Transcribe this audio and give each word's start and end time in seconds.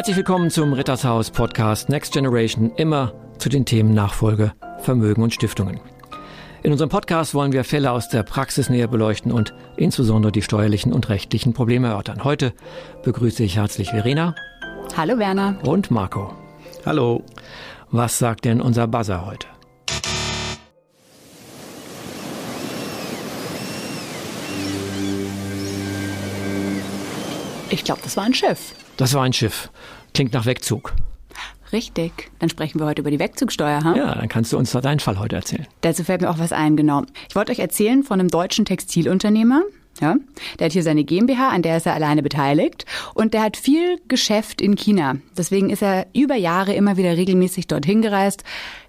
Herzlich 0.00 0.16
willkommen 0.16 0.48
zum 0.48 0.72
Rittershaus 0.72 1.30
Podcast 1.30 1.90
Next 1.90 2.14
Generation, 2.14 2.72
immer 2.76 3.12
zu 3.36 3.50
den 3.50 3.66
Themen 3.66 3.92
Nachfolge, 3.92 4.54
Vermögen 4.78 5.22
und 5.22 5.34
Stiftungen. 5.34 5.78
In 6.62 6.72
unserem 6.72 6.88
Podcast 6.88 7.34
wollen 7.34 7.52
wir 7.52 7.64
Fälle 7.64 7.90
aus 7.90 8.08
der 8.08 8.22
Praxis 8.22 8.70
näher 8.70 8.88
beleuchten 8.88 9.30
und 9.30 9.52
insbesondere 9.76 10.32
die 10.32 10.40
steuerlichen 10.40 10.94
und 10.94 11.10
rechtlichen 11.10 11.52
Probleme 11.52 11.88
erörtern. 11.88 12.24
Heute 12.24 12.54
begrüße 13.02 13.44
ich 13.44 13.56
herzlich 13.56 13.90
Verena. 13.90 14.34
Hallo 14.96 15.18
Werner. 15.18 15.58
Und 15.64 15.90
Marco. 15.90 16.32
Hallo. 16.86 17.22
Was 17.90 18.18
sagt 18.18 18.46
denn 18.46 18.62
unser 18.62 18.86
Buzzer 18.86 19.26
heute? 19.26 19.48
Ich 27.68 27.84
glaube, 27.84 28.00
das 28.02 28.16
war 28.16 28.24
ein 28.24 28.32
Schiff. 28.32 28.74
Das 29.00 29.14
war 29.14 29.22
ein 29.22 29.32
Schiff. 29.32 29.70
Klingt 30.12 30.34
nach 30.34 30.44
Wegzug. 30.44 30.92
Richtig. 31.72 32.30
Dann 32.38 32.50
sprechen 32.50 32.78
wir 32.78 32.84
heute 32.84 33.00
über 33.00 33.10
die 33.10 33.18
Wegzugsteuer. 33.18 33.82
Hm? 33.82 33.94
Ja, 33.94 34.14
dann 34.14 34.28
kannst 34.28 34.52
du 34.52 34.58
uns 34.58 34.72
da 34.72 34.82
deinen 34.82 35.00
Fall 35.00 35.18
heute 35.18 35.36
erzählen. 35.36 35.66
Dazu 35.80 36.04
fällt 36.04 36.20
mir 36.20 36.28
auch 36.28 36.38
was 36.38 36.52
ein, 36.52 36.76
genau. 36.76 37.04
Ich 37.26 37.34
wollte 37.34 37.50
euch 37.50 37.60
erzählen 37.60 38.02
von 38.02 38.20
einem 38.20 38.28
deutschen 38.28 38.66
Textilunternehmer. 38.66 39.62
Ja, 40.02 40.16
der 40.58 40.66
hat 40.66 40.74
hier 40.74 40.82
seine 40.82 41.04
GmbH, 41.04 41.48
an 41.48 41.62
der 41.62 41.78
ist 41.78 41.86
er 41.86 41.94
alleine 41.94 42.22
beteiligt. 42.22 42.84
Und 43.14 43.32
der 43.32 43.42
hat 43.42 43.56
viel 43.56 43.98
Geschäft 44.06 44.60
in 44.60 44.76
China. 44.76 45.16
Deswegen 45.34 45.70
ist 45.70 45.82
er 45.82 46.06
über 46.12 46.34
Jahre 46.34 46.74
immer 46.74 46.98
wieder 46.98 47.16
regelmäßig 47.16 47.68
dorthin 47.68 48.02
gereist. 48.02 48.44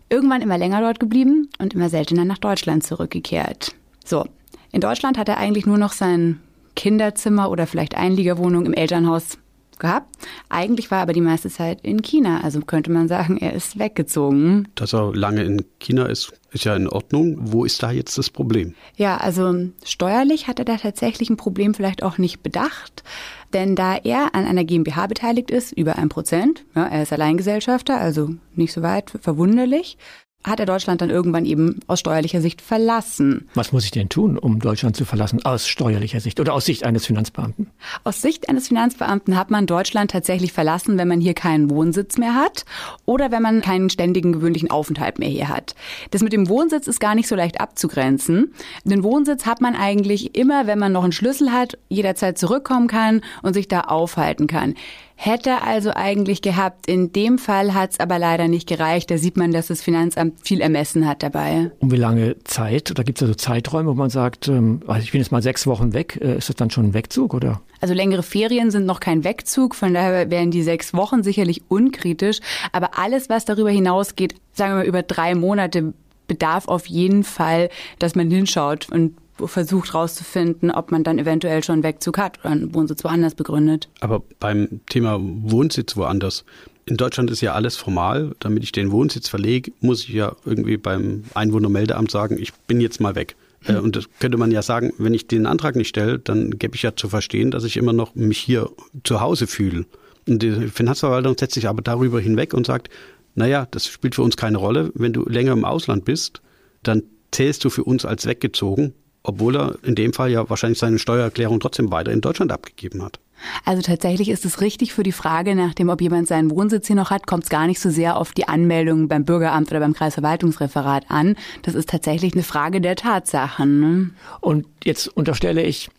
Irgendwann 0.09 0.41
immer 0.41 0.57
länger 0.57 0.81
dort 0.81 0.99
geblieben 0.99 1.47
und 1.57 1.73
immer 1.73 1.87
seltener 1.87 2.25
nach 2.25 2.37
Deutschland 2.37 2.83
zurückgekehrt. 2.83 3.75
So. 4.03 4.25
In 4.73 4.81
Deutschland 4.81 5.17
hat 5.17 5.29
er 5.29 5.37
eigentlich 5.37 5.65
nur 5.65 5.77
noch 5.77 5.93
sein 5.93 6.41
Kinderzimmer 6.75 7.49
oder 7.49 7.65
vielleicht 7.65 7.95
Einliegerwohnung 7.95 8.65
im 8.65 8.73
Elternhaus 8.73 9.37
gehabt. 9.81 10.15
Eigentlich 10.47 10.89
war 10.89 10.99
er 10.99 11.01
aber 11.01 11.13
die 11.13 11.19
meiste 11.19 11.49
Zeit 11.49 11.81
in 11.81 12.01
China. 12.01 12.39
Also 12.41 12.61
könnte 12.61 12.89
man 12.89 13.09
sagen, 13.09 13.37
er 13.37 13.53
ist 13.53 13.77
weggezogen. 13.77 14.69
Dass 14.75 14.93
er 14.93 15.13
lange 15.13 15.43
in 15.43 15.65
China 15.79 16.05
ist, 16.05 16.31
ist 16.51 16.63
ja 16.63 16.75
in 16.75 16.87
Ordnung. 16.87 17.37
Wo 17.39 17.65
ist 17.65 17.83
da 17.83 17.91
jetzt 17.91 18.17
das 18.17 18.29
Problem? 18.29 18.75
Ja, 18.95 19.17
also 19.17 19.53
steuerlich 19.83 20.47
hat 20.47 20.59
er 20.59 20.65
da 20.65 20.77
tatsächlich 20.77 21.29
ein 21.29 21.37
Problem 21.37 21.73
vielleicht 21.73 22.03
auch 22.03 22.17
nicht 22.17 22.41
bedacht. 22.41 23.03
Denn 23.51 23.75
da 23.75 23.97
er 23.97 24.33
an 24.33 24.45
einer 24.45 24.63
GmbH 24.63 25.07
beteiligt 25.07 25.51
ist, 25.51 25.73
über 25.73 25.97
ein 25.97 26.07
Prozent, 26.07 26.63
ja, 26.73 26.87
er 26.87 27.03
ist 27.03 27.11
Alleingesellschafter, 27.11 27.99
also 27.99 28.29
nicht 28.55 28.71
so 28.71 28.81
weit 28.81 29.11
verwunderlich, 29.19 29.97
hat 30.43 30.59
er 30.59 30.65
Deutschland 30.65 31.01
dann 31.01 31.09
irgendwann 31.09 31.45
eben 31.45 31.79
aus 31.87 31.99
steuerlicher 31.99 32.41
Sicht 32.41 32.61
verlassen. 32.61 33.47
Was 33.53 33.71
muss 33.71 33.85
ich 33.85 33.91
denn 33.91 34.09
tun, 34.09 34.37
um 34.37 34.59
Deutschland 34.59 34.95
zu 34.95 35.05
verlassen, 35.05 35.43
aus 35.45 35.67
steuerlicher 35.67 36.19
Sicht 36.19 36.39
oder 36.39 36.53
aus 36.53 36.65
Sicht 36.65 36.83
eines 36.83 37.05
Finanzbeamten? 37.05 37.67
Aus 38.03 38.21
Sicht 38.21 38.49
eines 38.49 38.67
Finanzbeamten 38.67 39.37
hat 39.37 39.51
man 39.51 39.67
Deutschland 39.67 40.11
tatsächlich 40.11 40.53
verlassen, 40.53 40.97
wenn 40.97 41.07
man 41.07 41.21
hier 41.21 41.33
keinen 41.33 41.69
Wohnsitz 41.69 42.17
mehr 42.17 42.35
hat 42.35 42.65
oder 43.05 43.31
wenn 43.31 43.41
man 43.41 43.61
keinen 43.61 43.89
ständigen 43.89 44.33
gewöhnlichen 44.33 44.71
Aufenthalt 44.71 45.19
mehr 45.19 45.29
hier 45.29 45.49
hat. 45.49 45.75
Das 46.11 46.21
mit 46.21 46.33
dem 46.33 46.49
Wohnsitz 46.49 46.87
ist 46.87 46.99
gar 46.99 47.15
nicht 47.15 47.27
so 47.27 47.35
leicht 47.35 47.61
abzugrenzen. 47.61 48.53
Den 48.83 49.03
Wohnsitz 49.03 49.45
hat 49.45 49.61
man 49.61 49.75
eigentlich 49.75 50.35
immer, 50.35 50.67
wenn 50.67 50.79
man 50.79 50.91
noch 50.91 51.03
einen 51.03 51.11
Schlüssel 51.11 51.51
hat, 51.51 51.77
jederzeit 51.89 52.37
zurückkommen 52.37 52.87
kann 52.87 53.21
und 53.43 53.53
sich 53.53 53.67
da 53.67 53.81
aufhalten 53.81 54.47
kann. 54.47 54.75
Hätte 55.23 55.61
also 55.61 55.91
eigentlich 55.93 56.41
gehabt. 56.41 56.87
In 56.87 57.13
dem 57.13 57.37
Fall 57.37 57.75
hat 57.75 57.91
es 57.91 57.99
aber 57.99 58.17
leider 58.17 58.47
nicht 58.47 58.67
gereicht. 58.67 59.11
Da 59.11 59.19
sieht 59.19 59.37
man, 59.37 59.51
dass 59.51 59.67
das 59.67 59.83
Finanzamt 59.83 60.30
viel 60.43 60.61
ermessen 60.61 61.07
hat 61.07 61.23
dabei. 61.23 61.71
Um 61.79 61.91
wie 61.91 61.97
lange 61.97 62.35
Zeit? 62.43 62.91
Oder 62.91 63.03
gibt 63.03 63.19
es 63.19 63.23
also 63.23 63.35
Zeiträume, 63.35 63.89
wo 63.89 63.93
man 63.93 64.09
sagt, 64.09 64.47
ähm, 64.47 64.81
also 64.87 65.03
ich 65.03 65.11
bin 65.11 65.21
jetzt 65.21 65.31
mal 65.31 65.41
sechs 65.41 65.67
Wochen 65.67 65.93
weg. 65.93 66.19
Äh, 66.21 66.37
ist 66.37 66.49
das 66.49 66.55
dann 66.55 66.69
schon 66.69 66.87
ein 66.87 66.93
Wegzug 66.93 67.33
oder? 67.33 67.61
Also 67.79 67.93
längere 67.93 68.23
Ferien 68.23 68.71
sind 68.71 68.85
noch 68.85 68.99
kein 68.99 69.23
Wegzug, 69.23 69.73
von 69.75 69.93
daher 69.93 70.29
wären 70.29 70.51
die 70.51 70.61
sechs 70.63 70.93
Wochen 70.93 71.23
sicherlich 71.23 71.63
unkritisch. 71.67 72.39
Aber 72.71 72.97
alles, 72.97 73.29
was 73.29 73.45
darüber 73.45 73.71
hinausgeht, 73.71 74.35
sagen 74.53 74.73
wir 74.73 74.77
mal 74.77 74.85
über 74.85 75.03
drei 75.03 75.33
Monate, 75.35 75.93
bedarf 76.27 76.67
auf 76.67 76.85
jeden 76.85 77.23
Fall, 77.23 77.69
dass 77.99 78.15
man 78.15 78.29
hinschaut 78.29 78.87
und 78.89 79.15
versucht 79.47 79.93
herauszufinden, 79.93 80.71
ob 80.71 80.91
man 80.91 81.03
dann 81.03 81.19
eventuell 81.19 81.63
schon 81.63 81.73
einen 81.73 81.83
Wegzug 81.83 82.17
hat 82.17 82.39
oder 82.39 82.51
einen 82.51 82.73
Wohnsitz 82.73 83.03
woanders 83.03 83.35
begründet. 83.35 83.89
Aber 83.99 84.21
beim 84.39 84.81
Thema 84.89 85.19
Wohnsitz 85.21 85.97
woanders, 85.97 86.45
in 86.85 86.97
Deutschland 86.97 87.31
ist 87.31 87.41
ja 87.41 87.53
alles 87.53 87.75
formal. 87.75 88.35
Damit 88.39 88.63
ich 88.63 88.71
den 88.71 88.91
Wohnsitz 88.91 89.29
verlege, 89.29 89.71
muss 89.79 90.03
ich 90.03 90.09
ja 90.09 90.35
irgendwie 90.45 90.77
beim 90.77 91.23
Einwohnermeldeamt 91.33 92.11
sagen, 92.11 92.37
ich 92.37 92.53
bin 92.53 92.81
jetzt 92.81 92.99
mal 92.99 93.15
weg. 93.15 93.35
Hm. 93.63 93.79
Und 93.79 93.95
das 93.95 94.05
könnte 94.19 94.37
man 94.37 94.51
ja 94.51 94.61
sagen, 94.61 94.93
wenn 94.97 95.13
ich 95.13 95.27
den 95.27 95.45
Antrag 95.45 95.75
nicht 95.75 95.89
stelle, 95.89 96.19
dann 96.19 96.57
gebe 96.57 96.75
ich 96.75 96.83
ja 96.83 96.95
zu 96.95 97.09
verstehen, 97.09 97.51
dass 97.51 97.63
ich 97.63 97.77
immer 97.77 97.93
noch 97.93 98.15
mich 98.15 98.39
hier 98.39 98.69
zu 99.03 99.21
Hause 99.21 99.47
fühle. 99.47 99.85
Und 100.27 100.41
die 100.41 100.67
Finanzverwaltung 100.67 101.37
setzt 101.37 101.55
sich 101.55 101.67
aber 101.67 101.81
darüber 101.81 102.19
hinweg 102.19 102.53
und 102.53 102.65
sagt, 102.65 102.89
naja, 103.35 103.67
das 103.71 103.87
spielt 103.87 104.15
für 104.15 104.23
uns 104.23 104.37
keine 104.37 104.57
Rolle. 104.57 104.91
Wenn 104.93 105.13
du 105.13 105.23
länger 105.27 105.53
im 105.53 105.65
Ausland 105.65 106.05
bist, 106.05 106.41
dann 106.83 107.03
zählst 107.31 107.63
du 107.63 107.69
für 107.69 107.83
uns 107.83 108.05
als 108.05 108.25
weggezogen 108.25 108.93
obwohl 109.23 109.55
er 109.55 109.75
in 109.83 109.95
dem 109.95 110.13
Fall 110.13 110.31
ja 110.31 110.49
wahrscheinlich 110.49 110.79
seine 110.79 110.99
Steuererklärung 110.99 111.59
trotzdem 111.59 111.91
weiter 111.91 112.11
in 112.11 112.21
Deutschland 112.21 112.51
abgegeben 112.51 113.03
hat. 113.03 113.19
Also 113.65 113.81
tatsächlich 113.81 114.29
ist 114.29 114.45
es 114.45 114.61
richtig 114.61 114.93
für 114.93 115.03
die 115.03 115.11
Frage 115.11 115.55
nach 115.55 115.73
dem, 115.73 115.89
ob 115.89 116.01
jemand 116.01 116.27
seinen 116.27 116.51
Wohnsitz 116.51 116.87
hier 116.87 116.95
noch 116.95 117.09
hat, 117.09 117.27
kommt 117.27 117.43
es 117.43 117.49
gar 117.49 117.67
nicht 117.67 117.79
so 117.79 117.89
sehr 117.89 118.17
auf 118.17 118.31
die 118.31 118.47
Anmeldung 118.47 119.07
beim 119.07 119.25
Bürgeramt 119.25 119.69
oder 119.71 119.79
beim 119.79 119.93
Kreisverwaltungsreferat 119.93 121.05
an. 121.09 121.35
Das 121.61 121.75
ist 121.75 121.89
tatsächlich 121.89 122.33
eine 122.33 122.43
Frage 122.43 122.81
der 122.81 122.95
Tatsachen. 122.95 123.79
Ne? 123.79 124.09
Und 124.39 124.67
jetzt 124.83 125.07
unterstelle 125.07 125.63
ich, 125.63 125.89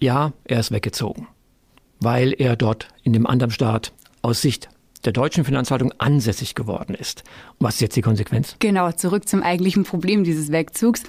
ja, 0.00 0.32
er 0.44 0.60
ist 0.60 0.70
weggezogen, 0.70 1.26
weil 2.00 2.34
er 2.38 2.56
dort 2.56 2.88
in 3.02 3.12
dem 3.12 3.26
anderen 3.26 3.50
Staat 3.50 3.92
aus 4.22 4.40
Sicht 4.40 4.68
der 5.04 5.12
deutschen 5.12 5.44
Finanzhaltung 5.44 5.92
ansässig 5.98 6.54
geworden 6.54 6.94
ist. 6.94 7.22
Und 7.58 7.66
was 7.66 7.74
ist 7.74 7.80
jetzt 7.80 7.96
die 7.96 8.02
Konsequenz? 8.02 8.56
Genau, 8.58 8.90
zurück 8.92 9.28
zum 9.28 9.42
eigentlichen 9.42 9.84
Problem 9.84 10.24
dieses 10.24 10.50
Wegzugs. 10.50 11.02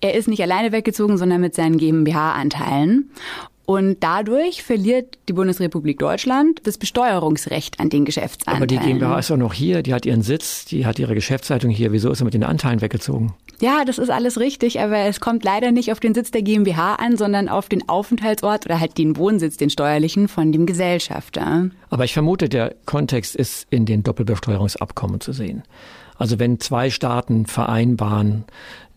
Er 0.00 0.14
ist 0.14 0.28
nicht 0.28 0.42
alleine 0.42 0.72
weggezogen, 0.72 1.18
sondern 1.18 1.40
mit 1.40 1.54
seinen 1.54 1.76
GmbH-Anteilen. 1.76 3.10
Und 3.70 3.98
dadurch 4.00 4.64
verliert 4.64 5.16
die 5.28 5.32
Bundesrepublik 5.32 6.00
Deutschland 6.00 6.60
das 6.64 6.76
Besteuerungsrecht 6.76 7.78
an 7.78 7.88
den 7.88 8.04
Geschäftsanteilen. 8.04 8.56
Aber 8.56 8.66
die 8.66 8.78
GmbH 8.78 9.20
ist 9.20 9.30
doch 9.30 9.36
noch 9.36 9.52
hier, 9.52 9.84
die 9.84 9.94
hat 9.94 10.04
ihren 10.04 10.22
Sitz, 10.22 10.64
die 10.64 10.86
hat 10.86 10.98
ihre 10.98 11.14
Geschäftsleitung 11.14 11.70
hier. 11.70 11.92
Wieso 11.92 12.10
ist 12.10 12.20
er 12.20 12.24
mit 12.24 12.34
den 12.34 12.42
Anteilen 12.42 12.80
weggezogen? 12.80 13.32
Ja, 13.60 13.84
das 13.84 13.98
ist 13.98 14.10
alles 14.10 14.40
richtig, 14.40 14.80
aber 14.80 14.96
es 14.96 15.20
kommt 15.20 15.44
leider 15.44 15.70
nicht 15.70 15.92
auf 15.92 16.00
den 16.00 16.14
Sitz 16.14 16.32
der 16.32 16.42
GmbH 16.42 16.96
an, 16.96 17.16
sondern 17.16 17.48
auf 17.48 17.68
den 17.68 17.88
Aufenthaltsort 17.88 18.66
oder 18.66 18.80
halt 18.80 18.98
den 18.98 19.16
Wohnsitz, 19.16 19.56
den 19.56 19.70
steuerlichen 19.70 20.26
von 20.26 20.50
dem 20.50 20.66
Gesellschafter. 20.66 21.70
Aber 21.90 22.04
ich 22.04 22.12
vermute, 22.12 22.48
der 22.48 22.74
Kontext 22.86 23.36
ist 23.36 23.68
in 23.70 23.86
den 23.86 24.02
Doppelbesteuerungsabkommen 24.02 25.20
zu 25.20 25.32
sehen. 25.32 25.62
Also 26.18 26.40
wenn 26.40 26.58
zwei 26.58 26.90
Staaten 26.90 27.46
vereinbaren, 27.46 28.46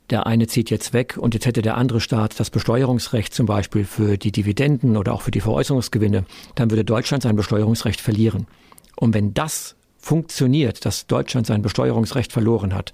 der 0.10 0.28
eine 0.28 0.48
zieht 0.48 0.70
jetzt 0.70 0.94
weg 0.94 1.18
und 1.18 1.34
jetzt 1.34 1.46
hätte 1.46 1.62
der 1.62 1.78
andere 1.78 2.02
Staat 2.02 2.40
das 2.40 2.50
Besteuerungsrecht 2.50 3.34
zum 3.34 3.46
Beispiel 3.46 3.86
für 3.86 4.18
die 4.18 4.32
Dividenden 4.32 4.98
oder 4.98 5.14
auch 5.14 5.22
für 5.22 5.32
die 5.32 5.42
Veräußerungsgewinne, 5.42 6.26
dann 6.56 6.72
würde 6.72 6.84
Deutschland 6.84 7.24
sein 7.24 7.36
Besteuerungsrecht 7.36 8.02
verlieren. 8.02 8.48
Und 8.96 9.14
wenn 9.14 9.34
das 9.34 9.76
funktioniert, 9.98 10.86
dass 10.86 11.08
Deutschland 11.08 11.48
sein 11.48 11.62
Besteuerungsrecht 11.62 12.32
verloren 12.32 12.74
hat, 12.74 12.94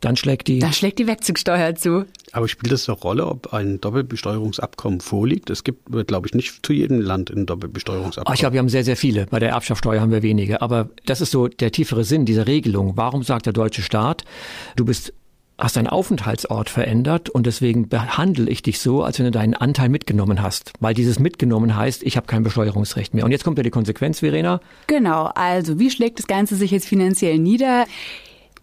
dann 0.00 0.16
schlägt 0.16 0.46
die. 0.46 0.60
Da 0.60 0.72
schlägt 0.72 0.98
die 0.98 1.06
Wegzugsteuer 1.06 1.74
zu. 1.74 2.04
Aber 2.32 2.46
spielt 2.46 2.72
es 2.72 2.88
eine 2.88 2.96
Rolle, 2.98 3.26
ob 3.26 3.52
ein 3.52 3.80
Doppelbesteuerungsabkommen 3.80 5.00
vorliegt? 5.00 5.50
Es 5.50 5.64
gibt, 5.64 5.86
glaube 6.06 6.28
ich, 6.28 6.34
nicht 6.34 6.64
zu 6.64 6.72
jedem 6.72 7.00
Land 7.00 7.30
ein 7.30 7.46
Doppelbesteuerungsabkommen. 7.46 8.34
ich 8.34 8.40
glaube, 8.40 8.52
wir 8.54 8.60
haben 8.60 8.68
sehr, 8.68 8.84
sehr 8.84 8.96
viele. 8.96 9.26
Bei 9.26 9.40
der 9.40 9.50
Erbschaftssteuer 9.50 10.00
haben 10.00 10.12
wir 10.12 10.22
wenige. 10.22 10.62
Aber 10.62 10.90
das 11.06 11.20
ist 11.20 11.32
so 11.32 11.48
der 11.48 11.72
tiefere 11.72 12.04
Sinn 12.04 12.26
dieser 12.26 12.46
Regelung. 12.46 12.96
Warum 12.96 13.22
sagt 13.22 13.46
der 13.46 13.52
deutsche 13.52 13.82
Staat, 13.82 14.24
du 14.76 14.84
bist 14.84 15.12
hast 15.58 15.76
deinen 15.76 15.88
Aufenthaltsort 15.88 16.70
verändert 16.70 17.28
und 17.28 17.46
deswegen 17.46 17.88
behandle 17.88 18.48
ich 18.48 18.62
dich 18.62 18.78
so, 18.78 19.02
als 19.02 19.18
wenn 19.18 19.26
du 19.26 19.32
deinen 19.32 19.54
Anteil 19.54 19.88
mitgenommen 19.88 20.40
hast. 20.40 20.72
Weil 20.80 20.94
dieses 20.94 21.18
mitgenommen 21.18 21.76
heißt, 21.76 22.04
ich 22.04 22.16
habe 22.16 22.26
kein 22.26 22.44
Besteuerungsrecht 22.44 23.12
mehr. 23.12 23.24
Und 23.24 23.32
jetzt 23.32 23.44
kommt 23.44 23.58
ja 23.58 23.64
die 23.64 23.70
Konsequenz, 23.70 24.20
Verena. 24.20 24.60
Genau, 24.86 25.24
also 25.34 25.78
wie 25.78 25.90
schlägt 25.90 26.20
das 26.20 26.26
Ganze 26.26 26.54
sich 26.54 26.70
jetzt 26.70 26.86
finanziell 26.86 27.38
nieder? 27.38 27.86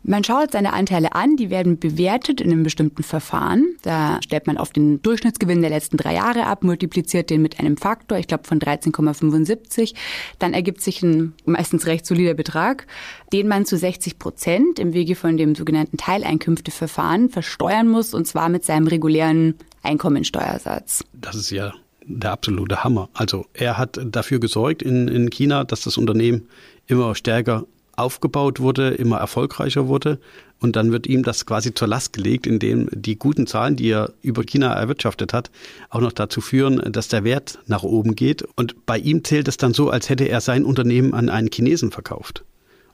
Man 0.07 0.23
schaut 0.23 0.51
seine 0.51 0.73
Anteile 0.73 1.15
an, 1.15 1.35
die 1.35 1.49
werden 1.49 1.79
bewertet 1.79 2.39
in 2.39 2.51
einem 2.51 2.61
bestimmten 2.61 3.01
Verfahren. 3.01 3.75
Da 3.81 4.19
stellt 4.21 4.45
man 4.45 4.59
auf 4.59 4.71
den 4.71 5.01
Durchschnittsgewinn 5.01 5.61
der 5.61 5.71
letzten 5.71 5.97
drei 5.97 6.13
Jahre 6.13 6.45
ab, 6.45 6.63
multipliziert 6.63 7.31
den 7.31 7.41
mit 7.41 7.59
einem 7.59 7.75
Faktor, 7.75 8.19
ich 8.19 8.27
glaube 8.27 8.43
von 8.43 8.59
13,75. 8.59 9.95
Dann 10.37 10.53
ergibt 10.53 10.81
sich 10.81 11.01
ein 11.01 11.33
meistens 11.45 11.87
recht 11.87 12.05
solider 12.05 12.35
Betrag, 12.35 12.85
den 13.33 13.47
man 13.47 13.65
zu 13.65 13.77
60 13.77 14.19
Prozent 14.19 14.77
im 14.77 14.93
Wege 14.93 15.15
von 15.15 15.37
dem 15.37 15.55
sogenannten 15.55 15.97
Teileinkünfteverfahren 15.97 17.31
versteuern 17.31 17.87
muss, 17.87 18.13
und 18.13 18.27
zwar 18.27 18.49
mit 18.49 18.63
seinem 18.63 18.85
regulären 18.85 19.55
Einkommensteuersatz. 19.81 21.03
Das 21.13 21.35
ist 21.35 21.49
ja 21.49 21.73
der 22.05 22.31
absolute 22.31 22.83
Hammer. 22.83 23.09
Also 23.13 23.47
er 23.55 23.79
hat 23.79 23.99
dafür 24.05 24.39
gesorgt 24.39 24.83
in, 24.83 25.07
in 25.07 25.31
China, 25.31 25.63
dass 25.63 25.81
das 25.81 25.97
Unternehmen 25.97 26.47
immer 26.85 27.15
stärker 27.15 27.65
aufgebaut 27.95 28.59
wurde, 28.59 28.89
immer 28.89 29.17
erfolgreicher 29.17 29.87
wurde. 29.87 30.19
Und 30.59 30.75
dann 30.75 30.91
wird 30.91 31.05
ihm 31.07 31.23
das 31.23 31.45
quasi 31.45 31.73
zur 31.73 31.87
Last 31.87 32.13
gelegt, 32.13 32.47
indem 32.47 32.89
die 32.91 33.19
guten 33.19 33.45
Zahlen, 33.45 33.75
die 33.75 33.89
er 33.89 34.13
über 34.21 34.43
China 34.43 34.73
erwirtschaftet 34.73 35.33
hat, 35.33 35.51
auch 35.89 35.99
noch 35.99 36.13
dazu 36.13 36.41
führen, 36.41 36.91
dass 36.91 37.09
der 37.09 37.23
Wert 37.23 37.59
nach 37.67 37.83
oben 37.83 38.15
geht. 38.15 38.43
Und 38.55 38.85
bei 38.85 38.97
ihm 38.97 39.23
zählt 39.23 39.47
es 39.47 39.57
dann 39.57 39.73
so, 39.73 39.89
als 39.89 40.09
hätte 40.09 40.25
er 40.25 40.41
sein 40.41 40.63
Unternehmen 40.63 41.13
an 41.13 41.29
einen 41.29 41.49
Chinesen 41.51 41.91
verkauft 41.91 42.43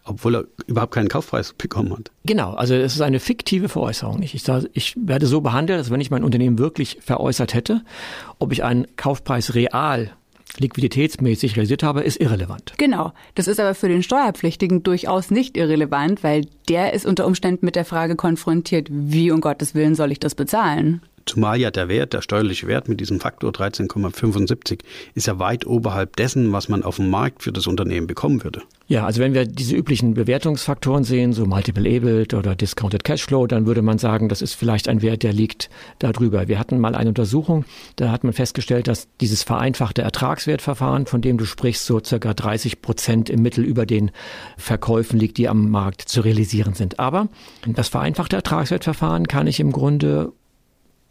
obwohl 0.04 0.36
er 0.36 0.46
überhaupt 0.68 0.94
keinen 0.94 1.10
Kaufpreis 1.10 1.54
bekommen 1.58 1.94
hat. 1.94 2.12
Genau, 2.26 2.54
also 2.54 2.74
es 2.74 2.96
ist 2.96 3.02
eine 3.02 3.20
fiktive 3.20 3.70
Veräußerung. 3.70 4.22
Ich, 4.24 4.42
sage, 4.42 4.70
ich 4.74 4.96
werde 4.98 5.28
so 5.28 5.42
behandelt, 5.42 5.80
als 5.80 5.92
wenn 5.92 6.02
ich 6.02 6.12
mein 6.12 6.24
Unternehmen 6.24 6.58
wirklich 6.58 6.98
veräußert 7.02 7.54
hätte. 7.54 7.84
Ob 8.40 8.52
ich 8.52 8.64
einen 8.64 8.88
Kaufpreis 8.96 9.54
real 9.54 10.12
liquiditätsmäßig 10.62 11.56
realisiert 11.56 11.84
habe, 11.84 12.02
ist 12.02 12.22
irrelevant. 12.22 12.74
Genau. 12.78 13.12
Das 13.36 13.48
ist 13.48 13.60
aber 13.60 13.76
für 13.76 13.90
den 13.90 14.04
Steuerpflichtigen 14.04 14.84
durchaus 14.84 15.32
nicht 15.32 15.58
irrelevant, 15.58 16.24
weil 16.24 16.46
der 16.70 16.94
ist 16.94 17.06
unter 17.06 17.26
Umständen 17.26 17.66
mit 17.66 17.76
der 17.76 17.86
Frage 17.86 18.16
konfrontiert, 18.16 18.88
wie 18.90 19.32
um 19.32 19.42
Gottes 19.42 19.76
Willen 19.76 19.96
soll 19.96 20.12
ich 20.12 20.20
das 20.20 20.36
bezahlen? 20.36 21.02
Zumal 21.26 21.60
ja 21.60 21.72
der 21.72 21.88
Wert, 21.88 22.14
der 22.14 22.22
steuerliche 22.22 22.68
Wert 22.68 22.88
mit 22.88 23.00
diesem 23.00 23.20
Faktor 23.20 23.52
13,75 23.52 24.80
ist 25.14 25.28
ja 25.28 25.40
weit 25.40 25.66
oberhalb 25.66 26.16
dessen, 26.16 26.52
was 26.52 26.70
man 26.70 26.84
auf 26.84 26.98
dem 26.98 27.10
Markt 27.10 27.44
für 27.44 27.52
das 27.52 27.68
Unternehmen 27.68 28.08
bekommen 28.08 28.44
würde. 28.44 28.62
Ja, 28.88 29.06
also 29.06 29.22
wenn 29.22 29.34
wir 29.34 29.46
diese 29.46 29.74
üblichen 29.74 30.16
Bewertungsfaktoren 30.16 31.06
sehen, 31.06 31.32
so 31.32 31.46
Multiple 31.46 31.88
EBIT 31.88 32.34
oder 32.34 32.56
Discounted 32.56 33.06
Cashflow, 33.06 33.48
dann 33.48 33.66
würde 33.66 33.82
man 33.82 33.98
sagen, 33.98 34.28
das 34.28 34.42
ist 34.42 34.54
vielleicht 34.54 34.90
ein 34.90 35.02
Wert, 35.02 35.24
der 35.24 35.32
liegt 35.32 35.70
darüber. 36.00 36.50
Wir 36.50 36.60
hatten 36.60 36.78
mal 36.78 36.94
eine 36.94 37.08
Untersuchung, 37.08 37.64
da 37.96 38.12
hat 38.12 38.26
man 38.26 38.34
festgestellt, 38.34 38.90
dass 38.90 39.08
dieses 39.22 39.44
vereinfachte 39.44 40.02
Ertragswertverfahren, 40.02 41.06
von 41.06 41.22
dem 41.22 41.38
du 41.38 41.46
sprichst, 41.46 41.86
so 41.86 42.02
circa 42.04 42.34
30 42.34 42.82
Prozent 42.82 43.30
im 43.30 43.42
Mittel 43.42 43.64
über 43.64 43.86
den 43.86 44.12
Verkäufen 44.58 45.18
liegt, 45.18 45.38
die 45.38 45.48
am 45.48 45.70
Markt 45.70 46.02
zu 46.02 46.20
realisieren 46.20 46.74
sind. 46.74 47.00
Aber 47.00 47.30
das 47.66 47.88
vereinfachte 47.88 48.36
Ertragswertverfahren 48.36 49.28
kann 49.28 49.48
ich 49.48 49.62
im 49.62 49.72
Grunde 49.72 50.34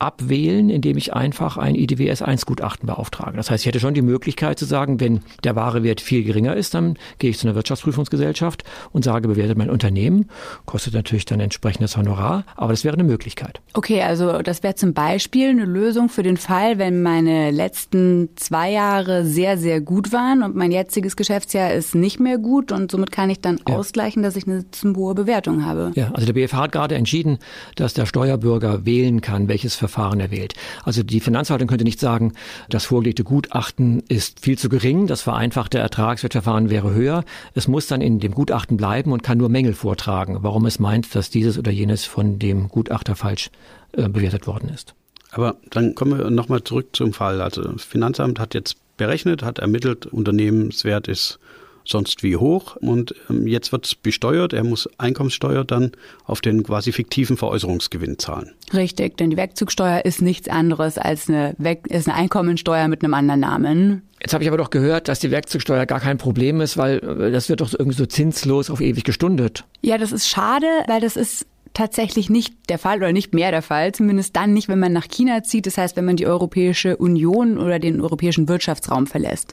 abwählen, 0.01 0.71
indem 0.71 0.97
ich 0.97 1.13
einfach 1.13 1.59
ein 1.59 1.75
IDWS-1-Gutachten 1.75 2.87
beauftrage. 2.87 3.37
Das 3.37 3.51
heißt, 3.51 3.63
ich 3.63 3.67
hätte 3.67 3.81
schon 3.81 3.95
die 3.95 4.03
Möglichkeit 4.03 4.59
zu 4.59 4.65
sagen, 4.65 4.99
wenn 4.99 5.21
der 5.45 5.57
wahre 5.57 5.83
Wert 5.83 6.01
viel 6.01 6.25
geringer 6.25 6.57
ist, 6.57 6.75
dann 6.75 6.97
gehe 7.19 7.31
ich 7.31 7.39
zu 7.39 7.47
einer 7.47 7.55
Wirtschaftsprüfungsgesellschaft 7.55 8.65
und 8.93 9.05
sage, 9.05 9.29
bewertet 9.29 9.59
mein 9.59 9.69
Unternehmen. 9.69 10.31
Kostet 10.65 10.95
natürlich 10.95 11.27
dann 11.27 11.39
entsprechendes 11.41 11.97
Honorar, 11.97 12.45
aber 12.57 12.73
das 12.73 12.83
wäre 12.83 12.95
eine 12.95 13.05
Möglichkeit. 13.05 13.61
Okay, 13.75 14.03
also 14.03 14.41
das 14.43 14.63
wäre 14.63 14.75
zum 14.75 14.95
Beispiel 14.95 15.51
eine 15.51 15.67
Lösung 15.67 16.09
für 16.09 16.23
den 16.23 16.39
Fall, 16.39 16.79
wenn 16.79 17.03
meine 17.03 17.51
letzten 17.51 18.31
zwei 18.37 18.71
Jahre 18.71 19.27
sehr, 19.27 19.59
sehr 19.59 19.83
gut 19.83 20.13
waren 20.13 20.43
und 20.43 20.57
mein 20.57 20.73
jetziges 20.73 21.15
Geschäftsjahr 21.15 21.73
ist 21.75 21.95
nicht 21.95 22.21
mehr 22.21 22.39
gut 22.39 22.73
und 22.73 22.91
somit 22.91 23.13
kann 23.13 23.29
ich 23.29 23.41
dann 23.41 23.61
ja. 23.69 23.77
ausgleichen, 23.77 24.23
dass 24.23 24.37
ich 24.37 24.47
eine 24.47 24.71
zu 24.71 24.95
hohe 24.97 25.15
Bewertung 25.15 25.67
habe. 25.67 25.93
Ja, 25.95 26.11
also 26.15 26.25
der 26.25 26.33
BFH 26.33 26.57
hat 26.57 26.73
gerade 26.73 26.95
entschieden, 26.95 27.39
dass 27.77 27.93
der 27.93 28.07
Steuerbürger 28.07 28.87
wählen 28.87 29.21
kann, 29.21 29.49
welches 29.49 29.75
Verfahren 29.75 29.90
Verfahren 29.91 30.21
er 30.21 30.31
wählt. 30.31 30.55
Also 30.85 31.03
die 31.03 31.21
Finanzverwaltung 31.21 31.69
könnte 31.69 31.85
nicht 31.85 32.01
sagen, 32.01 32.33
das 32.69 32.85
vorgelegte 32.85 33.25
Gutachten 33.25 34.03
ist 34.09 34.41
viel 34.41 34.57
zu 34.57 34.69
gering, 34.69 35.07
das 35.07 35.21
vereinfachte 35.21 35.79
Ertragswertverfahren 35.79 36.71
wäre 36.71 36.95
höher. 36.95 37.25
Es 37.55 37.69
muss 37.69 37.87
dann 37.87 38.01
in 38.01 38.21
dem 38.21 38.33
Gutachten 38.33 38.77
bleiben 38.77 39.13
und 39.13 39.23
kann 39.23 39.39
nur 39.39 39.49
Mängel 39.49 39.75
vortragen, 39.75 40.39
warum 40.43 40.65
es 40.67 40.79
meint, 40.79 41.15
dass 41.15 41.31
dieses 41.31 41.59
oder 41.59 41.71
jenes 41.71 42.05
von 42.05 42.39
dem 42.39 42.69
Gutachter 42.69 43.17
falsch 43.17 43.51
äh, 43.93 44.09
bewertet 44.09 44.47
worden 44.47 44.71
ist. 44.71 44.95
Aber 45.33 45.57
dann 45.71 45.95
kommen 45.95 46.19
wir 46.19 46.31
nochmal 46.31 46.63
zurück 46.65 46.89
zum 46.93 47.13
Fall. 47.13 47.41
Also 47.41 47.63
das 47.63 47.85
Finanzamt 47.85 48.39
hat 48.39 48.55
jetzt 48.55 48.77
berechnet, 48.97 49.43
hat 49.43 49.59
ermittelt, 49.59 50.07
Unternehmenswert 50.07 51.09
ist 51.09 51.39
sonst 51.85 52.23
wie 52.23 52.37
hoch. 52.37 52.77
Und 52.77 53.15
ähm, 53.29 53.47
jetzt 53.47 53.73
wird 53.73 53.87
es 53.87 53.95
besteuert. 53.95 54.53
Er 54.53 54.65
muss 54.65 54.89
Einkommenssteuer 54.99 55.65
dann 55.65 55.93
auf 56.25 56.41
den 56.41 56.63
quasi 56.63 56.93
fiktiven 56.93 57.37
Veräußerungsgewinn 57.37 58.19
zahlen. 58.19 58.53
Richtig, 58.73 59.17
denn 59.17 59.31
die 59.31 59.37
Wegzugsteuer 59.37 60.05
ist 60.05 60.23
nichts 60.23 60.49
anderes 60.49 60.99
als 60.99 61.29
eine, 61.29 61.55
Weg 61.59 61.87
ist 61.89 62.09
eine 62.09 62.17
Einkommensteuer 62.17 62.89
mit 62.89 63.03
einem 63.03 63.15
anderen 63.15 63.41
Namen. 63.41 64.03
Jetzt 64.21 64.35
habe 64.35 64.45
ich 64.45 64.49
aber 64.49 64.59
doch 64.59 64.71
gehört, 64.71 65.09
dass 65.09 65.19
die 65.19 65.31
Werkzeugsteuer 65.31 65.87
gar 65.87 66.01
kein 66.01 66.19
Problem 66.19 66.61
ist, 66.61 66.77
weil 66.77 66.99
äh, 66.99 67.31
das 67.31 67.49
wird 67.49 67.63
doch 67.63 67.73
irgendwie 67.73 67.97
so 67.97 68.07
zinslos 68.07 68.69
auf 68.71 68.81
ewig 68.81 69.05
gestundet. 69.05 69.65
Ja, 69.81 69.97
das 69.97 70.13
ist 70.13 70.29
schade, 70.29 70.67
weil 70.89 71.01
das 71.01 71.17
ist 71.17 71.47
tatsächlich 71.75 72.31
nicht 72.31 72.55
der 72.69 72.79
Fall 72.79 72.99
oder 72.99 73.13
nicht 73.13 73.35
mehr 73.35 73.51
der 73.51 73.63
Fall, 73.63 73.93
zumindest 73.93 74.35
dann 74.37 74.53
nicht, 74.53 74.69
wenn 74.69 74.79
man 74.79 74.93
nach 74.93 75.09
China 75.09 75.43
zieht, 75.43 75.67
das 75.67 75.79
heißt, 75.79 75.97
wenn 75.97 76.05
man 76.05 76.17
die 76.17 76.27
Europäische 76.27 76.97
Union 76.97 77.59
oder 77.59 77.79
den 77.79 78.01
europäischen 78.01 78.49
Wirtschaftsraum 78.49 79.07
verlässt. 79.07 79.53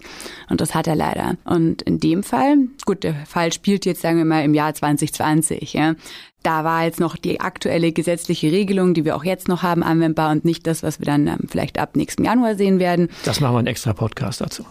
Und 0.50 0.62
das 0.62 0.74
hat 0.74 0.88
er 0.88 0.96
leider. 0.96 1.36
Und 1.46 1.82
in 1.84 2.00
dem 2.00 2.24
Fall, 2.24 2.58
gut, 2.86 3.04
der 3.04 3.14
Fall 3.26 3.54
spielt 3.54 3.86
jetzt, 3.86 4.02
sagen 4.02 4.18
wir 4.18 4.26
mal, 4.26 4.44
im 4.44 4.54
Jahr 4.54 4.74
2020, 4.74 5.74
ja. 5.74 5.96
Da 6.44 6.64
war 6.64 6.86
jetzt 6.86 7.00
noch 7.00 7.18
die 7.18 7.42
aktuelle 7.42 7.92
gesetzliche 7.92 8.52
Regelung, 8.52 8.94
die 8.94 9.04
wir 9.04 9.16
auch 9.16 9.26
jetzt 9.26 9.48
noch 9.48 9.64
haben, 9.64 9.84
anwendbar 9.84 10.32
und 10.32 10.46
nicht 10.46 10.66
das, 10.66 10.82
was 10.82 11.00
wir 11.00 11.06
dann 11.06 11.28
ähm, 11.28 11.40
vielleicht 11.50 11.78
ab 11.78 11.96
nächsten 11.98 12.24
Januar 12.24 12.56
sehen 12.56 12.80
werden. 12.80 13.10
Das 13.26 13.42
machen 13.42 13.56
wir 13.56 13.60
einen 13.60 13.68
extra 13.68 13.94
Podcast 13.94 14.40
dazu. 14.40 14.64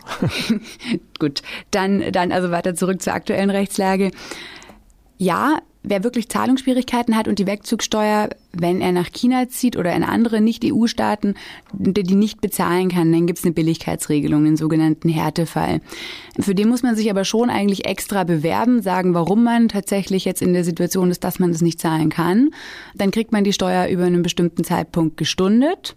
Gut, 1.18 1.42
dann, 1.72 2.12
dann 2.12 2.32
also 2.32 2.50
weiter 2.50 2.74
zurück 2.74 3.02
zur 3.02 3.12
aktuellen 3.12 3.50
Rechtslage. 3.50 4.10
Ja, 5.18 5.58
Wer 5.88 6.02
wirklich 6.02 6.28
Zahlungsschwierigkeiten 6.28 7.16
hat 7.16 7.28
und 7.28 7.38
die 7.38 7.46
Wegzugsteuer, 7.46 8.28
wenn 8.52 8.80
er 8.80 8.90
nach 8.90 9.12
China 9.12 9.48
zieht 9.48 9.76
oder 9.76 9.94
in 9.94 10.02
andere 10.02 10.40
Nicht-EU-Staaten, 10.40 11.34
die 11.72 12.16
nicht 12.16 12.40
bezahlen 12.40 12.88
kann, 12.88 13.12
dann 13.12 13.28
gibt 13.28 13.38
es 13.38 13.44
eine 13.44 13.54
Billigkeitsregelung, 13.54 14.42
den 14.42 14.56
sogenannten 14.56 15.08
Härtefall. 15.08 15.80
Für 16.40 16.56
den 16.56 16.68
muss 16.68 16.82
man 16.82 16.96
sich 16.96 17.08
aber 17.08 17.24
schon 17.24 17.50
eigentlich 17.50 17.86
extra 17.86 18.24
bewerben, 18.24 18.82
sagen, 18.82 19.14
warum 19.14 19.44
man 19.44 19.68
tatsächlich 19.68 20.24
jetzt 20.24 20.42
in 20.42 20.54
der 20.54 20.64
Situation 20.64 21.12
ist, 21.12 21.22
dass 21.22 21.38
man 21.38 21.50
es 21.50 21.62
nicht 21.62 21.78
zahlen 21.78 22.08
kann. 22.08 22.50
Dann 22.96 23.12
kriegt 23.12 23.30
man 23.30 23.44
die 23.44 23.52
Steuer 23.52 23.86
über 23.86 24.06
einen 24.06 24.24
bestimmten 24.24 24.64
Zeitpunkt 24.64 25.16
gestundet. 25.16 25.94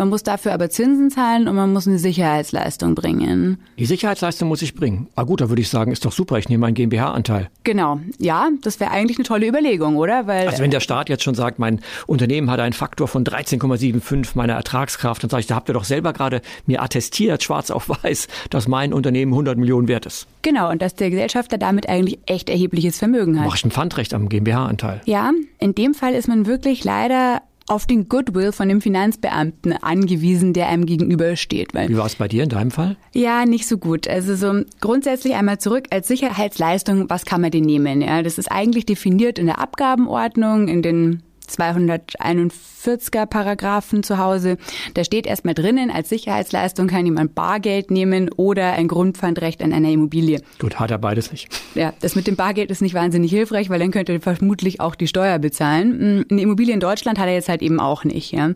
Man 0.00 0.08
muss 0.08 0.22
dafür 0.22 0.54
aber 0.54 0.70
Zinsen 0.70 1.10
zahlen 1.10 1.46
und 1.46 1.56
man 1.56 1.74
muss 1.74 1.86
eine 1.86 1.98
Sicherheitsleistung 1.98 2.94
bringen. 2.94 3.58
Die 3.78 3.84
Sicherheitsleistung 3.84 4.48
muss 4.48 4.62
ich 4.62 4.74
bringen. 4.74 5.08
Ah 5.14 5.24
gut, 5.24 5.42
da 5.42 5.50
würde 5.50 5.60
ich 5.60 5.68
sagen, 5.68 5.92
ist 5.92 6.06
doch 6.06 6.12
super, 6.12 6.38
ich 6.38 6.48
nehme 6.48 6.62
meinen 6.62 6.72
GmbH-Anteil. 6.72 7.50
Genau, 7.64 8.00
ja, 8.18 8.48
das 8.62 8.80
wäre 8.80 8.92
eigentlich 8.92 9.18
eine 9.18 9.26
tolle 9.26 9.46
Überlegung, 9.46 9.98
oder? 9.98 10.26
Weil, 10.26 10.48
also 10.48 10.62
wenn 10.62 10.70
der 10.70 10.80
Staat 10.80 11.10
jetzt 11.10 11.22
schon 11.22 11.34
sagt, 11.34 11.58
mein 11.58 11.80
Unternehmen 12.06 12.50
hat 12.50 12.60
einen 12.60 12.72
Faktor 12.72 13.08
von 13.08 13.24
13,75 13.24 14.30
meiner 14.36 14.54
Ertragskraft, 14.54 15.22
dann 15.22 15.28
sage 15.28 15.42
ich, 15.42 15.48
da 15.48 15.56
habt 15.56 15.68
ihr 15.68 15.74
doch 15.74 15.84
selber 15.84 16.14
gerade 16.14 16.40
mir 16.64 16.80
attestiert, 16.80 17.42
schwarz 17.42 17.70
auf 17.70 17.90
weiß, 18.02 18.28
dass 18.48 18.68
mein 18.68 18.94
Unternehmen 18.94 19.34
100 19.34 19.58
Millionen 19.58 19.86
wert 19.86 20.06
ist. 20.06 20.26
Genau, 20.40 20.70
und 20.70 20.80
dass 20.80 20.94
der 20.94 21.10
Gesellschafter 21.10 21.58
damit 21.58 21.90
eigentlich 21.90 22.20
echt 22.24 22.48
erhebliches 22.48 22.96
Vermögen 22.96 23.38
hat. 23.38 23.48
Mach 23.48 23.56
ich 23.56 23.66
ein 23.66 23.70
Pfandrecht 23.70 24.14
am 24.14 24.30
GmbH-Anteil. 24.30 25.02
Ja, 25.04 25.30
in 25.58 25.74
dem 25.74 25.92
Fall 25.92 26.14
ist 26.14 26.26
man 26.26 26.46
wirklich 26.46 26.84
leider 26.84 27.42
auf 27.70 27.86
den 27.86 28.08
Goodwill 28.08 28.52
von 28.52 28.68
dem 28.68 28.80
Finanzbeamten 28.80 29.72
angewiesen, 29.72 30.52
der 30.52 30.68
einem 30.68 30.86
gegenübersteht. 30.86 31.72
Weil, 31.72 31.88
Wie 31.88 31.96
war 31.96 32.06
es 32.06 32.16
bei 32.16 32.26
dir 32.26 32.42
in 32.42 32.48
deinem 32.48 32.70
Fall? 32.70 32.96
Ja, 33.14 33.46
nicht 33.46 33.66
so 33.66 33.78
gut. 33.78 34.08
Also 34.08 34.34
so 34.34 34.64
grundsätzlich 34.80 35.34
einmal 35.34 35.58
zurück 35.58 35.84
als 35.90 36.08
Sicherheitsleistung, 36.08 37.08
was 37.08 37.24
kann 37.24 37.40
man 37.40 37.50
denn 37.50 37.64
nehmen? 37.64 38.02
Ja, 38.02 38.22
das 38.22 38.38
ist 38.38 38.50
eigentlich 38.50 38.86
definiert 38.86 39.38
in 39.38 39.46
der 39.46 39.60
Abgabenordnung, 39.60 40.68
in 40.68 40.82
den 40.82 41.22
241er 41.50 43.26
Paragraphen 43.26 44.02
zu 44.02 44.18
Hause. 44.18 44.56
Da 44.94 45.04
steht 45.04 45.26
erstmal 45.26 45.54
drinnen, 45.54 45.90
als 45.90 46.08
Sicherheitsleistung 46.08 46.86
kann 46.86 47.04
jemand 47.04 47.34
Bargeld 47.34 47.90
nehmen 47.90 48.30
oder 48.30 48.72
ein 48.72 48.88
Grundpfandrecht 48.88 49.62
an 49.62 49.72
einer 49.72 49.90
Immobilie. 49.90 50.40
Gut, 50.58 50.78
hat 50.78 50.90
er 50.90 50.98
beides 50.98 51.30
nicht. 51.32 51.48
Ja, 51.74 51.92
das 52.00 52.16
mit 52.16 52.26
dem 52.26 52.36
Bargeld 52.36 52.70
ist 52.70 52.82
nicht 52.82 52.94
wahnsinnig 52.94 53.30
hilfreich, 53.30 53.70
weil 53.70 53.78
dann 53.78 53.90
könnte 53.90 54.12
er 54.12 54.20
vermutlich 54.20 54.80
auch 54.80 54.94
die 54.94 55.08
Steuer 55.08 55.38
bezahlen. 55.38 56.18
Mm, 56.20 56.24
eine 56.30 56.42
Immobilie 56.42 56.74
in 56.74 56.80
Deutschland 56.80 57.18
hat 57.18 57.26
er 57.26 57.34
jetzt 57.34 57.48
halt 57.48 57.62
eben 57.62 57.80
auch 57.80 58.04
nicht, 58.04 58.32
ja, 58.32 58.52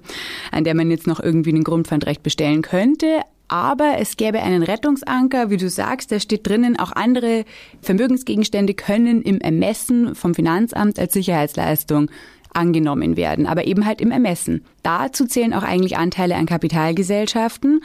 an 0.51 0.65
der 0.65 0.75
man 0.75 0.91
jetzt 0.91 1.07
noch 1.07 1.21
irgendwie 1.21 1.53
ein 1.53 1.65
Grundpfandrecht 1.65 2.23
bestellen 2.23 2.63
könnte. 2.63 3.21
Aber 3.49 3.97
es 3.99 4.17
gäbe 4.17 4.43
einen 4.43 4.63
Rettungsanker, 4.63 5.51
wie 5.51 5.59
du 5.59 5.69
sagst, 5.69 6.11
da 6.11 6.19
steht 6.19 6.47
drinnen, 6.47 6.79
auch 6.79 6.93
andere 6.93 7.45
Vermögensgegenstände 7.83 8.75
können 8.75 9.23
im 9.23 9.39
Ermessen 9.41 10.15
vom 10.15 10.35
Finanzamt 10.35 10.99
als 10.99 11.13
Sicherheitsleistung 11.13 12.11
angenommen 12.55 13.17
werden, 13.17 13.47
aber 13.47 13.67
eben 13.67 13.87
halt 13.87 14.01
im 14.01 14.11
Ermessen. 14.11 14.65
Dazu 14.83 15.27
zählen 15.27 15.53
auch 15.55 15.63
eigentlich 15.63 15.97
Anteile 15.97 16.37
an 16.37 16.47
Kapitalgesellschaften. 16.47 17.81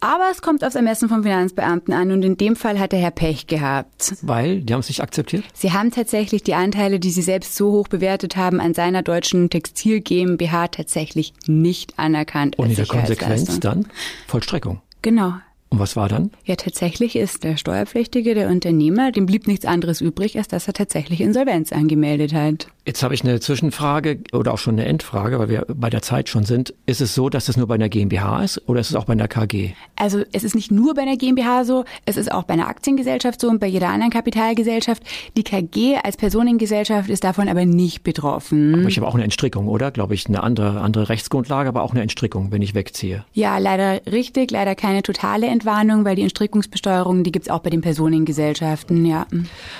Aber 0.00 0.24
es 0.32 0.42
kommt 0.42 0.64
aufs 0.64 0.74
Ermessen 0.74 1.08
vom 1.08 1.22
Finanzbeamten 1.22 1.94
an 1.94 2.10
und 2.10 2.24
in 2.24 2.36
dem 2.36 2.56
Fall 2.56 2.80
hat 2.80 2.90
der 2.90 2.98
Herr 2.98 3.12
Pech 3.12 3.46
gehabt. 3.46 4.16
Weil? 4.22 4.60
Die 4.60 4.72
haben 4.72 4.80
es 4.80 4.88
nicht 4.88 5.00
akzeptiert? 5.00 5.44
Sie 5.54 5.72
haben 5.72 5.92
tatsächlich 5.92 6.42
die 6.42 6.54
Anteile, 6.54 6.98
die 6.98 7.10
Sie 7.10 7.22
selbst 7.22 7.54
so 7.54 7.70
hoch 7.70 7.86
bewertet 7.86 8.34
haben, 8.34 8.60
an 8.60 8.74
seiner 8.74 9.02
deutschen 9.02 9.48
Textil 9.48 10.00
GmbH 10.00 10.66
tatsächlich 10.66 11.34
nicht 11.46 12.00
anerkannt. 12.00 12.58
Und 12.58 12.70
in 12.70 12.74
der 12.76 12.86
Konsequenz 12.86 13.60
dann 13.60 13.86
Vollstreckung. 14.26 14.82
Genau. 15.02 15.34
Und 15.72 15.78
was 15.78 15.96
war 15.96 16.06
dann? 16.06 16.30
Ja, 16.44 16.56
tatsächlich 16.56 17.16
ist 17.16 17.44
der 17.44 17.56
Steuerpflichtige, 17.56 18.34
der 18.34 18.50
Unternehmer, 18.50 19.10
dem 19.10 19.24
blieb 19.24 19.46
nichts 19.46 19.64
anderes 19.64 20.02
übrig, 20.02 20.36
als 20.36 20.48
dass 20.48 20.68
er 20.68 20.74
tatsächlich 20.74 21.22
Insolvenz 21.22 21.72
angemeldet 21.72 22.34
hat. 22.34 22.66
Jetzt 22.84 23.02
habe 23.02 23.14
ich 23.14 23.22
eine 23.22 23.38
Zwischenfrage 23.38 24.18
oder 24.32 24.52
auch 24.52 24.58
schon 24.58 24.74
eine 24.74 24.86
Endfrage, 24.86 25.38
weil 25.38 25.48
wir 25.48 25.64
bei 25.68 25.88
der 25.88 26.02
Zeit 26.02 26.28
schon 26.28 26.44
sind. 26.44 26.74
Ist 26.84 27.00
es 27.00 27.14
so, 27.14 27.30
dass 27.30 27.48
es 27.48 27.56
nur 27.56 27.68
bei 27.68 27.76
einer 27.76 27.88
GmbH 27.88 28.42
ist 28.42 28.68
oder 28.68 28.80
ist 28.80 28.90
es 28.90 28.96
auch 28.96 29.04
bei 29.04 29.12
einer 29.12 29.28
KG? 29.28 29.70
Also 29.94 30.24
es 30.32 30.42
ist 30.42 30.56
nicht 30.56 30.72
nur 30.72 30.92
bei 30.94 31.02
einer 31.02 31.16
GmbH 31.16 31.64
so, 31.64 31.84
es 32.06 32.16
ist 32.16 32.32
auch 32.32 32.42
bei 32.42 32.54
einer 32.54 32.66
Aktiengesellschaft 32.66 33.40
so 33.40 33.48
und 33.48 33.60
bei 33.60 33.68
jeder 33.68 33.88
anderen 33.88 34.10
Kapitalgesellschaft. 34.10 35.04
Die 35.36 35.44
KG 35.44 35.96
als 36.02 36.16
Personengesellschaft 36.16 37.08
ist 37.08 37.22
davon 37.22 37.48
aber 37.48 37.64
nicht 37.64 38.02
betroffen. 38.02 38.74
Aber 38.74 38.88
ich 38.88 38.96
habe 38.96 39.06
auch 39.06 39.14
eine 39.14 39.24
Entstrickung, 39.24 39.68
oder? 39.68 39.92
Glaube 39.92 40.14
ich, 40.14 40.26
eine 40.26 40.42
andere, 40.42 40.80
andere 40.80 41.08
Rechtsgrundlage, 41.08 41.68
aber 41.68 41.82
auch 41.84 41.92
eine 41.92 42.02
Entstrickung, 42.02 42.50
wenn 42.50 42.62
ich 42.62 42.74
wegziehe. 42.74 43.24
Ja, 43.32 43.58
leider 43.58 44.04
richtig, 44.10 44.50
leider 44.50 44.74
keine 44.74 45.02
totale 45.02 45.46
Entwarnung, 45.62 46.04
weil 46.04 46.16
die 46.16 46.22
Entstrickungsbesteuerung, 46.22 47.22
die 47.22 47.30
gibt's 47.30 47.48
auch 47.48 47.60
bei 47.60 47.70
den 47.70 47.82
Personengesellschaften, 47.82 49.06
ja. 49.06 49.26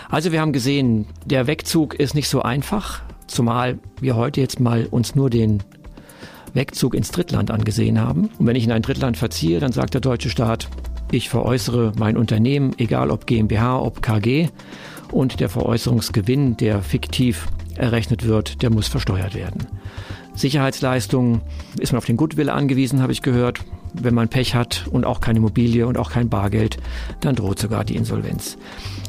Also 0.09 0.31
wir 0.31 0.41
haben 0.41 0.53
gesehen, 0.53 1.07
der 1.27 1.49
Wegzug 1.49 1.95
ist 1.95 2.15
nicht 2.15 2.29
so 2.29 2.41
einfach, 2.41 3.03
zumal 3.27 3.81
wir 4.01 4.15
heute 4.15 4.41
jetzt 4.41 4.61
mal 4.61 4.87
uns 4.87 5.17
nur 5.17 5.29
den 5.29 5.61
Wegzug 6.55 6.95
ins 6.95 7.11
Drittland 7.11 7.51
angesehen 7.51 8.01
haben. 8.01 8.31
Und 8.39 8.47
wenn 8.47 8.55
ich 8.55 8.65
in 8.65 8.71
ein 8.71 8.83
Drittland 8.83 9.17
verziehe, 9.17 9.59
dann 9.59 9.73
sagt 9.73 9.95
der 9.95 10.01
deutsche 10.01 10.31
Staat, 10.31 10.69
ich 11.11 11.29
veräußere 11.29 11.93
mein 11.99 12.17
Unternehmen, 12.17 12.75
egal 12.79 13.11
ob 13.11 13.27
GmbH, 13.27 13.81
ob 13.81 14.03
KG, 14.03 14.51
und 15.11 15.41
der 15.41 15.49
Veräußerungsgewinn, 15.49 16.57
der 16.59 16.81
fiktiv 16.81 17.49
errechnet 17.77 18.25
wird, 18.25 18.62
der 18.62 18.71
muss 18.71 18.87
versteuert 18.87 19.35
werden. 19.35 19.67
Sicherheitsleistungen 20.35 21.41
ist 21.81 21.93
man 21.93 21.99
auf 21.99 22.07
den 22.07 22.17
Goodwill 22.17 22.51
angewiesen, 22.51 23.03
habe 23.03 23.12
ich 23.12 23.21
gehört. 23.21 23.65
Wenn 23.94 24.14
man 24.14 24.28
Pech 24.28 24.54
hat 24.54 24.87
und 24.90 25.04
auch 25.04 25.20
keine 25.20 25.38
Immobilie 25.38 25.87
und 25.87 25.99
auch 25.99 26.11
kein 26.11 26.28
Bargeld, 26.28 26.78
dann 27.20 27.34
droht 27.34 27.58
sogar 27.58 27.84
die 27.84 27.96
Insolvenz. 27.96 28.56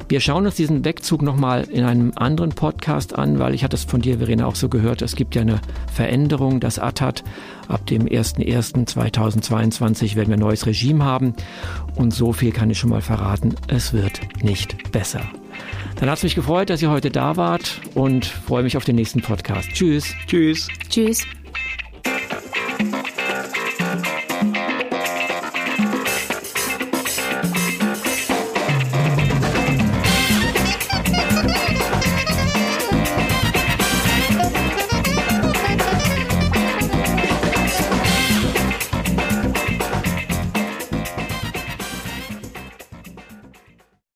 Wir 0.09 0.19
schauen 0.19 0.45
uns 0.45 0.55
diesen 0.55 0.83
Wegzug 0.85 1.21
nochmal 1.21 1.63
in 1.63 1.85
einem 1.85 2.11
anderen 2.15 2.51
Podcast 2.51 3.17
an, 3.17 3.39
weil 3.39 3.55
ich 3.55 3.63
hatte 3.63 3.75
es 3.75 3.85
von 3.85 4.01
dir, 4.01 4.19
Verena, 4.19 4.45
auch 4.45 4.55
so 4.55 4.69
gehört. 4.69 5.01
Es 5.01 5.15
gibt 5.15 5.35
ja 5.35 5.41
eine 5.41 5.59
Veränderung, 5.91 6.59
das 6.59 6.77
ATAT. 6.77 7.23
Ab 7.67 7.87
dem 7.87 8.03
01.01.2022 8.03 10.15
werden 10.15 10.27
wir 10.27 10.35
ein 10.35 10.39
neues 10.39 10.65
Regime 10.65 11.03
haben. 11.03 11.33
Und 11.95 12.13
so 12.13 12.33
viel 12.33 12.51
kann 12.51 12.69
ich 12.69 12.79
schon 12.79 12.89
mal 12.89 13.01
verraten. 13.01 13.55
Es 13.67 13.93
wird 13.93 14.19
nicht 14.43 14.91
besser. 14.91 15.21
Dann 15.95 16.09
hat 16.09 16.17
es 16.17 16.23
mich 16.23 16.35
gefreut, 16.35 16.69
dass 16.69 16.81
ihr 16.81 16.89
heute 16.89 17.09
da 17.09 17.37
wart 17.37 17.79
und 17.95 18.25
freue 18.25 18.63
mich 18.63 18.77
auf 18.77 18.83
den 18.83 18.95
nächsten 18.95 19.21
Podcast. 19.21 19.69
Tschüss. 19.73 20.13
Tschüss. 20.27 20.67
Tschüss. 20.89 21.25